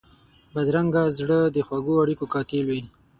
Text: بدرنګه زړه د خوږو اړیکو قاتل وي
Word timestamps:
بدرنګه 0.53 1.03
زړه 1.17 1.39
د 1.55 1.57
خوږو 1.67 1.93
اړیکو 2.03 2.25
قاتل 2.33 2.63
وي 2.71 2.81